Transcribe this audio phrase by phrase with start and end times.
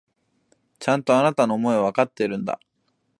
[0.79, 2.59] ちゃんと、あなたの思いはわかっているんだ。